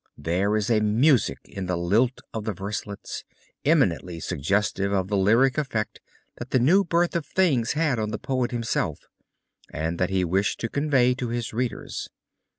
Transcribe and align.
There 0.17 0.55
is 0.57 0.71
a 0.71 0.79
music 0.79 1.37
in 1.45 1.67
the 1.67 1.77
lilt 1.77 2.21
of 2.33 2.43
the 2.45 2.53
verselets, 2.53 3.23
eminently 3.63 4.19
suggestive 4.19 4.91
of 4.91 5.09
the 5.09 5.15
lyric 5.15 5.59
effect 5.59 6.01
that 6.39 6.49
the 6.49 6.57
new 6.57 6.83
birth 6.83 7.15
of 7.15 7.23
things 7.23 7.73
had 7.73 7.99
on 7.99 8.09
the 8.09 8.17
poet 8.17 8.49
himself 8.49 8.97
and 9.71 9.99
that 9.99 10.09
he 10.09 10.25
wished 10.25 10.59
to 10.61 10.69
convey 10.69 11.13
to 11.13 11.27
his 11.27 11.53
readers. 11.53 12.09